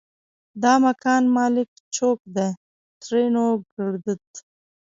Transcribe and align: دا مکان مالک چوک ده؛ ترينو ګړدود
دا 0.63 0.73
مکان 0.85 1.23
مالک 1.37 1.69
چوک 1.95 2.19
ده؛ 2.35 2.47
ترينو 3.01 3.45
ګړدود 3.75 4.25